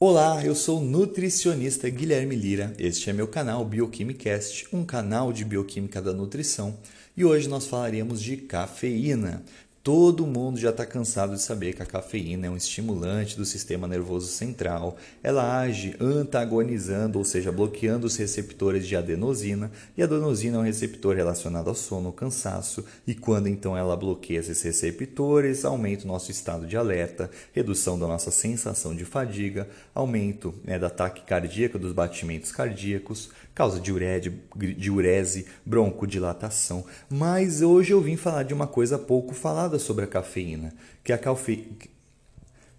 Olá, 0.00 0.44
eu 0.44 0.56
sou 0.56 0.80
o 0.80 0.84
nutricionista 0.84 1.88
Guilherme 1.88 2.34
Lira. 2.34 2.74
Este 2.80 3.10
é 3.10 3.12
meu 3.12 3.28
canal 3.28 3.64
Bioquimicast, 3.64 4.66
um 4.72 4.84
canal 4.84 5.32
de 5.32 5.44
bioquímica 5.44 6.02
da 6.02 6.12
nutrição, 6.12 6.76
e 7.16 7.24
hoje 7.24 7.48
nós 7.48 7.68
falaremos 7.68 8.20
de 8.20 8.36
cafeína. 8.38 9.44
Todo 9.84 10.26
mundo 10.26 10.58
já 10.58 10.70
está 10.70 10.86
cansado 10.86 11.34
de 11.34 11.42
saber 11.42 11.74
que 11.74 11.82
a 11.82 11.86
cafeína 11.86 12.46
é 12.46 12.50
um 12.50 12.56
estimulante 12.56 13.36
do 13.36 13.44
sistema 13.44 13.86
nervoso 13.86 14.28
central. 14.28 14.96
Ela 15.22 15.60
age 15.60 15.94
antagonizando, 16.00 17.18
ou 17.18 17.24
seja, 17.24 17.52
bloqueando 17.52 18.06
os 18.06 18.16
receptores 18.16 18.86
de 18.86 18.96
adenosina, 18.96 19.70
e 19.94 20.00
a 20.00 20.06
adenosina 20.06 20.56
é 20.56 20.60
um 20.60 20.64
receptor 20.64 21.14
relacionado 21.14 21.68
ao 21.68 21.74
sono, 21.74 22.06
ao 22.06 22.14
cansaço, 22.14 22.82
e 23.06 23.14
quando 23.14 23.46
então 23.46 23.76
ela 23.76 23.94
bloqueia 23.94 24.38
esses 24.38 24.62
receptores, 24.62 25.66
aumenta 25.66 26.04
o 26.04 26.08
nosso 26.08 26.30
estado 26.30 26.66
de 26.66 26.78
alerta, 26.78 27.30
redução 27.52 27.98
da 27.98 28.06
nossa 28.06 28.30
sensação 28.30 28.96
de 28.96 29.04
fadiga, 29.04 29.68
aumento 29.94 30.54
né, 30.64 30.78
da 30.78 30.88
taquicardia, 30.88 31.68
dos 31.68 31.92
batimentos 31.92 32.50
cardíacos, 32.50 33.28
causa 33.54 33.78
diurese, 33.78 34.32
diurese, 34.78 35.44
broncodilatação. 35.64 36.86
Mas 37.08 37.60
hoje 37.60 37.92
eu 37.92 38.00
vim 38.00 38.16
falar 38.16 38.44
de 38.44 38.54
uma 38.54 38.66
coisa 38.66 38.98
pouco 38.98 39.34
sobre 39.78 40.04
a 40.04 40.08
cafeína, 40.08 40.72
que 41.02 41.12
a, 41.12 41.18
cafe... 41.18 41.68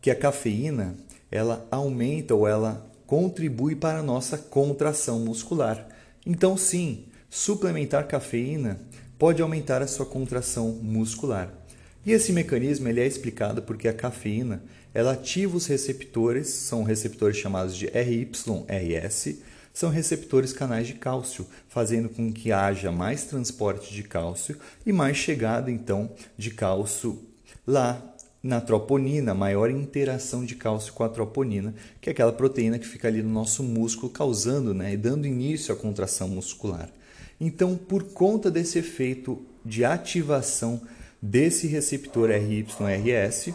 que 0.00 0.10
a 0.10 0.14
cafeína 0.14 0.96
ela 1.30 1.66
aumenta 1.70 2.34
ou 2.34 2.46
ela 2.46 2.86
contribui 3.06 3.74
para 3.74 3.98
a 3.98 4.02
nossa 4.02 4.38
contração 4.38 5.20
muscular. 5.20 5.88
Então, 6.24 6.56
sim, 6.56 7.06
suplementar 7.28 8.06
cafeína 8.06 8.80
pode 9.18 9.42
aumentar 9.42 9.82
a 9.82 9.86
sua 9.86 10.06
contração 10.06 10.68
muscular. 10.82 11.52
E 12.04 12.12
esse 12.12 12.32
mecanismo 12.32 12.88
ele 12.88 13.00
é 13.00 13.06
explicado 13.06 13.62
porque 13.62 13.88
a 13.88 13.92
cafeína 13.92 14.62
ela 14.92 15.12
ativa 15.12 15.56
os 15.56 15.66
receptores, 15.66 16.48
são 16.48 16.82
receptores 16.82 17.36
chamados 17.36 17.76
de 17.76 17.86
RYRS, 17.86 19.38
são 19.72 19.90
receptores 19.90 20.52
canais 20.52 20.86
de 20.86 20.94
cálcio, 20.94 21.46
fazendo 21.68 22.08
com 22.08 22.32
que 22.32 22.52
haja 22.52 22.90
mais 22.90 23.24
transporte 23.24 23.92
de 23.94 24.02
cálcio 24.02 24.58
e 24.84 24.92
mais 24.92 25.16
chegada 25.16 25.70
então 25.70 26.10
de 26.36 26.50
cálcio 26.50 27.22
lá 27.66 28.10
na 28.42 28.60
troponina, 28.60 29.34
maior 29.34 29.70
interação 29.70 30.44
de 30.44 30.54
cálcio 30.54 30.92
com 30.94 31.04
a 31.04 31.08
troponina, 31.08 31.74
que 32.00 32.08
é 32.08 32.12
aquela 32.12 32.32
proteína 32.32 32.78
que 32.78 32.86
fica 32.86 33.06
ali 33.06 33.22
no 33.22 33.30
nosso 33.30 33.62
músculo, 33.62 34.10
causando 34.10 34.72
né, 34.72 34.94
e 34.94 34.96
dando 34.96 35.26
início 35.26 35.74
à 35.74 35.76
contração 35.76 36.28
muscular. 36.28 36.88
Então, 37.38 37.76
por 37.76 38.02
conta 38.12 38.50
desse 38.50 38.78
efeito 38.78 39.44
de 39.64 39.84
ativação 39.84 40.80
desse 41.20 41.66
receptor 41.66 42.30
RYRS, 42.30 43.54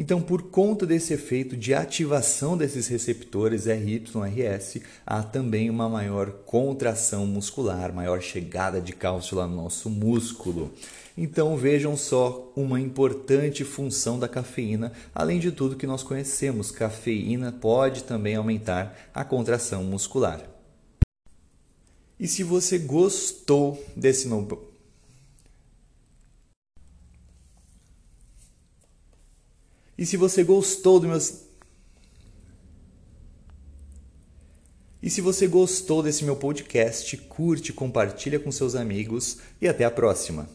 Então, 0.00 0.18
por 0.22 0.44
conta 0.44 0.86
desse 0.86 1.12
efeito 1.12 1.54
de 1.54 1.74
ativação 1.74 2.56
desses 2.56 2.88
receptores 2.88 3.66
RYRS, 3.66 4.80
há 5.04 5.22
também 5.22 5.68
uma 5.68 5.90
maior 5.90 6.30
contração 6.46 7.26
muscular, 7.26 7.92
maior 7.92 8.22
chegada 8.22 8.80
de 8.80 8.94
cálcio 8.94 9.36
lá 9.36 9.46
no 9.46 9.56
nosso 9.56 9.90
músculo. 9.90 10.72
Então, 11.18 11.54
vejam 11.54 11.98
só 11.98 12.50
uma 12.56 12.80
importante 12.80 13.62
função 13.62 14.18
da 14.18 14.26
cafeína, 14.26 14.90
além 15.14 15.38
de 15.38 15.52
tudo 15.52 15.76
que 15.76 15.86
nós 15.86 16.02
conhecemos, 16.02 16.70
cafeína 16.70 17.52
pode 17.52 18.04
também 18.04 18.36
aumentar 18.36 19.10
a 19.12 19.22
contração 19.22 19.84
muscular. 19.84 20.40
E 22.18 22.26
se 22.26 22.42
você 22.42 22.78
gostou 22.78 23.84
desse 23.94 24.26
novo 24.28 24.69
E 30.00 30.06
se 30.06 30.16
você 30.16 30.42
gostou 30.42 30.98
do 30.98 31.06
meu 31.06 31.18
E 35.02 35.10
se 35.10 35.20
você 35.20 35.46
gostou 35.46 36.02
desse 36.02 36.24
meu 36.24 36.36
podcast, 36.36 37.14
curte, 37.18 37.70
compartilha 37.70 38.40
com 38.40 38.50
seus 38.50 38.74
amigos 38.74 39.38
e 39.60 39.68
até 39.68 39.84
a 39.84 39.90
próxima. 39.90 40.48